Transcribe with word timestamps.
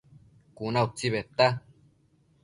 Cuna 0.55 0.81
utsi 0.85 1.11
bedta 1.15 1.47